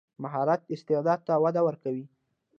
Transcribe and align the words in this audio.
مهارت 0.23 0.61
استعداد 0.73 1.19
ته 1.27 1.33
وده 1.43 1.61
ورکوي. 1.67 2.05